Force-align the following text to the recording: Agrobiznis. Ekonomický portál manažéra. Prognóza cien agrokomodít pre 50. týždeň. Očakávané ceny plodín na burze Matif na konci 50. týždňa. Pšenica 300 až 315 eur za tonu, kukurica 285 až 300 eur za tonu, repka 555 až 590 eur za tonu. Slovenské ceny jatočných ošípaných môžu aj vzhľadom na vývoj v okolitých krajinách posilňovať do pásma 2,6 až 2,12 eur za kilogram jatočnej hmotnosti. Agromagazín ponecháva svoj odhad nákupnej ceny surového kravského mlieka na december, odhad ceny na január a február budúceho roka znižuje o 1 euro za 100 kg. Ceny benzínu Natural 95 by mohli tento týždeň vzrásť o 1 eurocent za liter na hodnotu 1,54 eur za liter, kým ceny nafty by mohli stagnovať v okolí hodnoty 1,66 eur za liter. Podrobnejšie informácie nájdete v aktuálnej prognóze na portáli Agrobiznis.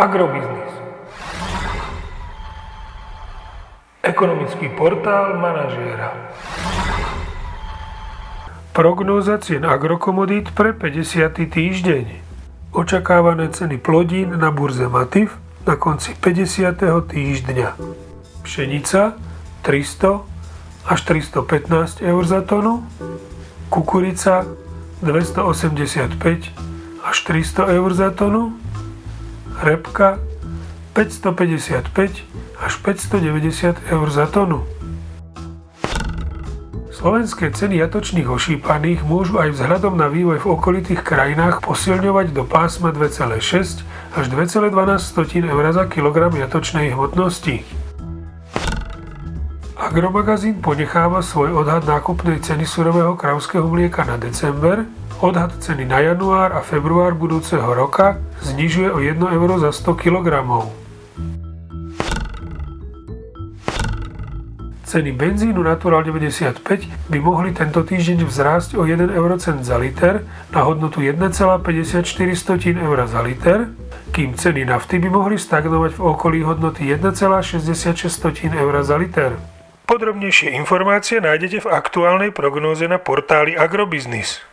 Agrobiznis. 0.00 0.72
Ekonomický 4.00 4.72
portál 4.72 5.36
manažéra. 5.36 6.16
Prognóza 8.72 9.36
cien 9.44 9.60
agrokomodít 9.68 10.56
pre 10.56 10.72
50. 10.72 11.52
týždeň. 11.52 12.06
Očakávané 12.72 13.52
ceny 13.52 13.76
plodín 13.76 14.40
na 14.40 14.48
burze 14.48 14.88
Matif 14.88 15.36
na 15.68 15.76
konci 15.76 16.16
50. 16.16 16.80
týždňa. 17.04 17.76
Pšenica 18.40 19.20
300 19.68 20.88
až 20.88 20.98
315 21.04 22.00
eur 22.00 22.22
za 22.24 22.40
tonu, 22.40 22.88
kukurica 23.68 24.48
285 25.04 26.16
až 27.04 27.16
300 27.20 27.76
eur 27.76 27.90
za 27.92 28.08
tonu, 28.16 28.56
repka 29.60 30.18
555 30.96 32.24
až 32.60 32.72
590 32.82 33.76
eur 33.92 34.08
za 34.10 34.26
tonu. 34.26 34.64
Slovenské 37.00 37.48
ceny 37.48 37.80
jatočných 37.80 38.28
ošípaných 38.28 39.08
môžu 39.08 39.40
aj 39.40 39.56
vzhľadom 39.56 39.96
na 39.96 40.12
vývoj 40.12 40.44
v 40.44 40.50
okolitých 40.52 41.00
krajinách 41.00 41.64
posilňovať 41.64 42.36
do 42.36 42.44
pásma 42.44 42.92
2,6 42.92 43.84
až 44.20 44.24
2,12 44.28 45.48
eur 45.48 45.64
za 45.72 45.84
kilogram 45.88 46.36
jatočnej 46.36 46.92
hmotnosti. 46.92 47.64
Agromagazín 49.80 50.60
ponecháva 50.60 51.24
svoj 51.24 51.64
odhad 51.64 51.88
nákupnej 51.88 52.44
ceny 52.44 52.68
surového 52.68 53.16
kravského 53.16 53.64
mlieka 53.64 54.04
na 54.04 54.20
december, 54.20 54.84
odhad 55.20 55.52
ceny 55.60 55.84
na 55.84 56.00
január 56.00 56.56
a 56.56 56.64
február 56.64 57.12
budúceho 57.12 57.76
roka 57.76 58.16
znižuje 58.40 58.88
o 58.88 58.98
1 59.04 59.20
euro 59.20 59.60
za 59.60 59.68
100 59.68 60.00
kg. 60.00 60.28
Ceny 64.90 65.12
benzínu 65.14 65.62
Natural 65.62 66.02
95 66.02 66.66
by 67.06 67.18
mohli 67.22 67.54
tento 67.54 67.84
týždeň 67.86 68.26
vzrásť 68.26 68.74
o 68.74 68.82
1 68.82 69.12
eurocent 69.14 69.62
za 69.62 69.78
liter 69.78 70.26
na 70.50 70.66
hodnotu 70.66 71.04
1,54 71.04 71.62
eur 72.74 72.98
za 73.06 73.20
liter, 73.22 73.70
kým 74.10 74.34
ceny 74.34 74.66
nafty 74.66 74.98
by 74.98 75.06
mohli 75.06 75.38
stagnovať 75.38 75.94
v 75.94 76.00
okolí 76.02 76.42
hodnoty 76.42 76.90
1,66 76.90 78.50
eur 78.50 78.74
za 78.82 78.96
liter. 78.98 79.38
Podrobnejšie 79.86 80.58
informácie 80.58 81.22
nájdete 81.22 81.62
v 81.62 81.70
aktuálnej 81.70 82.34
prognóze 82.34 82.90
na 82.90 82.98
portáli 82.98 83.54
Agrobiznis. 83.54 84.49